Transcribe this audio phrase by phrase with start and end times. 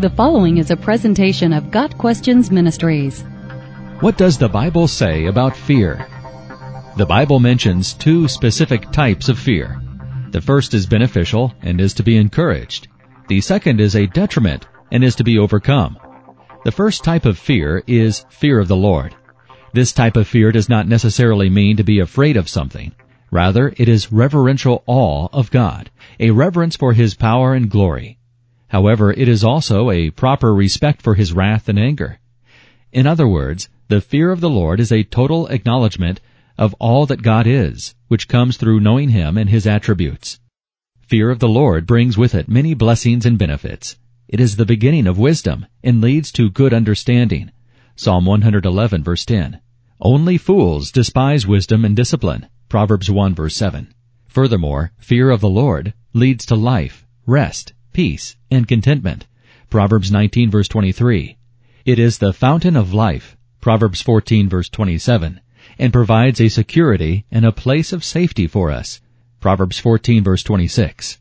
[0.00, 3.22] The following is a presentation of Got Questions Ministries.
[4.00, 6.08] What does the Bible say about fear?
[6.96, 9.78] The Bible mentions two specific types of fear.
[10.30, 12.88] The first is beneficial and is to be encouraged.
[13.28, 15.98] The second is a detriment and is to be overcome.
[16.64, 19.14] The first type of fear is fear of the Lord.
[19.74, 22.92] This type of fear does not necessarily mean to be afraid of something.
[23.30, 28.16] Rather, it is reverential awe of God, a reverence for His power and glory.
[28.70, 32.20] However, it is also a proper respect for His wrath and anger.
[32.92, 36.20] In other words, the fear of the Lord is a total acknowledgement
[36.56, 40.38] of all that God is, which comes through knowing Him and His attributes.
[41.00, 43.96] Fear of the Lord brings with it many blessings and benefits.
[44.28, 47.50] It is the beginning of wisdom and leads to good understanding.
[47.96, 49.58] Psalm 111 verse 10.
[50.00, 52.46] Only fools despise wisdom and discipline.
[52.68, 53.92] Proverbs 1 verse 7.
[54.28, 59.26] Furthermore, fear of the Lord leads to life, rest, peace, and contentment.
[59.68, 61.36] Proverbs 19 verse 23.
[61.84, 63.36] It is the fountain of life.
[63.60, 65.40] Proverbs 14 verse 27
[65.78, 69.00] and provides a security and a place of safety for us.
[69.40, 71.18] Proverbs 14 verse 26.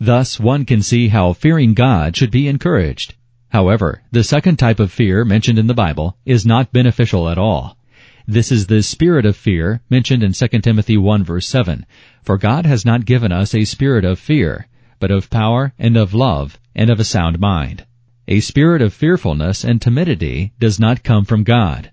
[0.00, 3.14] Thus one can see how fearing God should be encouraged.
[3.50, 7.76] However, the second type of fear mentioned in the Bible is not beneficial at all.
[8.26, 11.84] This is the spirit of fear mentioned in 2 Timothy 1 verse 7.
[12.22, 14.68] For God has not given us a spirit of fear,
[15.02, 17.84] but of power and of love and of a sound mind.
[18.28, 21.90] A spirit of fearfulness and timidity does not come from God.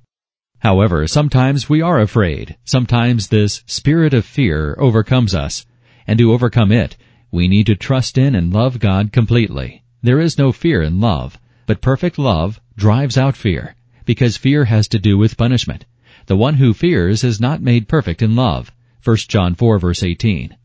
[0.60, 2.56] However, sometimes we are afraid.
[2.66, 5.66] Sometimes this spirit of fear overcomes us.
[6.06, 6.98] And to overcome it,
[7.32, 9.82] we need to trust in and love God completely.
[10.04, 13.74] There is no fear in love, but perfect love drives out fear,
[14.06, 15.86] because fear has to do with punishment.
[16.28, 18.72] The one who fears is not made perfect in love.
[19.04, 20.56] 1 John 4 verse 18.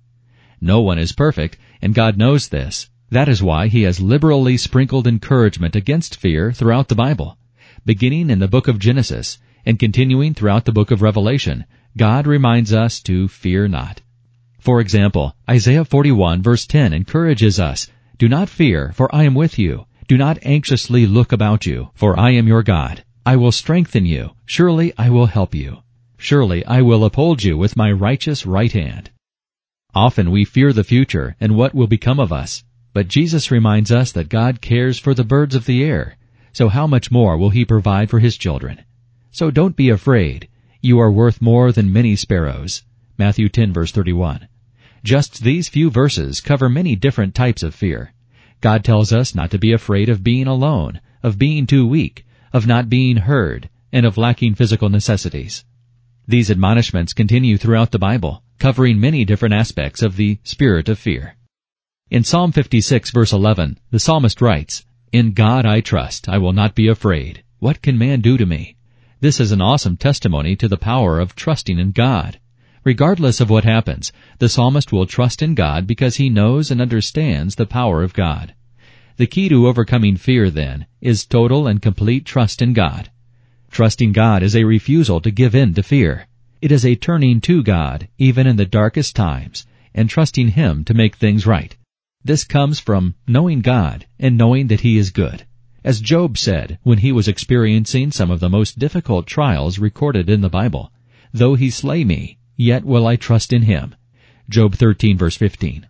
[0.65, 2.89] No one is perfect, and God knows this.
[3.11, 7.37] That is why He has liberally sprinkled encouragement against fear throughout the Bible.
[7.85, 11.67] Beginning in the book of Genesis and continuing throughout the book of Revelation,
[11.99, 14.01] God reminds us to fear not.
[14.59, 19.59] For example, Isaiah 41 verse 10 encourages us, Do not fear, for I am with
[19.59, 19.85] you.
[20.09, 23.05] Do not anxiously look about you, for I am your God.
[23.27, 24.31] I will strengthen you.
[24.47, 25.83] Surely I will help you.
[26.17, 29.11] Surely I will uphold you with my righteous right hand.
[29.95, 32.65] Often we fear the future and what will become of us.
[32.93, 36.17] But Jesus reminds us that God cares for the birds of the air.
[36.53, 38.83] So how much more will He provide for His children?
[39.31, 40.49] So don't be afraid.
[40.81, 42.83] You are worth more than many sparrows.
[43.17, 44.49] Matthew 10 verse 31.
[45.05, 48.13] Just these few verses cover many different types of fear.
[48.61, 52.67] God tells us not to be afraid of being alone, of being too weak, of
[52.67, 55.65] not being heard, and of lacking physical necessities.
[56.27, 61.37] These admonishments continue throughout the Bible, covering many different aspects of the spirit of fear.
[62.11, 66.75] In Psalm 56 verse 11, the psalmist writes, In God I trust, I will not
[66.75, 67.43] be afraid.
[67.59, 68.77] What can man do to me?
[69.21, 72.39] This is an awesome testimony to the power of trusting in God.
[72.85, 77.55] Regardless of what happens, the psalmist will trust in God because he knows and understands
[77.55, 78.55] the power of God.
[79.17, 83.11] The key to overcoming fear, then, is total and complete trust in God.
[83.71, 86.27] Trusting God is a refusal to give in to fear.
[86.61, 90.95] It is a turning to God, even in the darkest times, and trusting Him to
[90.95, 91.77] make things right.
[92.25, 95.45] This comes from knowing God and knowing that He is good.
[95.85, 100.41] As Job said when he was experiencing some of the most difficult trials recorded in
[100.41, 100.91] the Bible,
[101.35, 103.97] Though He slay me, yet will I trust in Him.
[104.49, 105.85] Job 13 verse 15.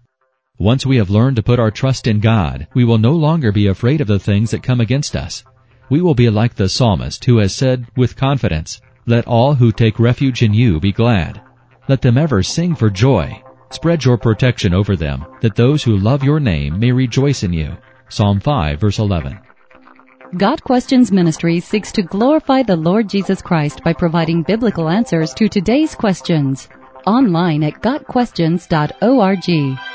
[0.58, 3.66] Once we have learned to put our trust in God, we will no longer be
[3.66, 5.44] afraid of the things that come against us.
[5.90, 9.98] We will be like the psalmist who has said with confidence, Let all who take
[9.98, 11.40] refuge in you be glad.
[11.88, 13.42] Let them ever sing for joy.
[13.70, 17.76] Spread your protection over them, that those who love your name may rejoice in you.
[18.08, 19.38] Psalm 5 verse 11.
[20.38, 25.48] Got Questions Ministry seeks to glorify the Lord Jesus Christ by providing biblical answers to
[25.48, 26.68] today's questions.
[27.06, 29.93] Online at GotQuestions.org.